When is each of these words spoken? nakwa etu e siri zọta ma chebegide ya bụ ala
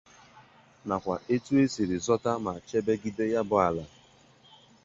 nakwa 0.87 1.15
etu 1.33 1.51
e 1.63 1.65
siri 1.73 1.97
zọta 2.05 2.31
ma 2.45 2.53
chebegide 2.67 3.25
ya 3.33 3.41
bụ 3.49 3.55
ala 3.67 3.85